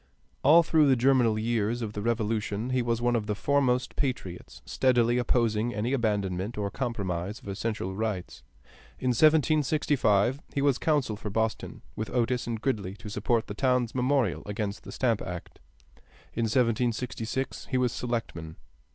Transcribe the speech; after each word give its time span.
All 0.41 0.63
through 0.63 0.87
the 0.87 0.95
germinal 0.95 1.37
years 1.37 1.83
of 1.83 1.93
the 1.93 2.01
Revolution 2.01 2.71
he 2.71 2.81
was 2.81 3.03
one 3.03 3.15
of 3.15 3.27
the 3.27 3.35
foremost 3.35 3.95
patriots, 3.95 4.63
steadily 4.65 5.19
opposing 5.19 5.75
any 5.75 5.93
abandonment 5.93 6.57
or 6.57 6.71
compromise 6.71 7.37
of 7.37 7.47
essential 7.47 7.93
rights. 7.93 8.41
In 8.97 9.09
1765 9.09 10.39
he 10.55 10.61
was 10.63 10.79
counsel 10.79 11.15
for 11.17 11.29
Boston 11.29 11.83
with 11.95 12.09
Otis 12.09 12.47
and 12.47 12.59
Gridley 12.59 12.95
to 12.95 13.09
support 13.11 13.45
the 13.45 13.53
town's 13.53 13.93
memorial 13.93 14.41
against 14.47 14.85
the 14.85 14.91
Stamp 14.91 15.21
Act. 15.21 15.59
In 16.33 16.45
1766 16.45 17.67
he 17.69 17.77
was 17.77 17.91
selectman. 17.91 18.55